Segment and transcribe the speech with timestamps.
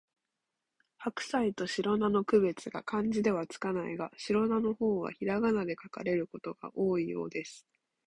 [0.97, 7.67] ハクサイとシロナの区別が漢字で付かないが、シロナの方はひらがなで書かれることが多いようです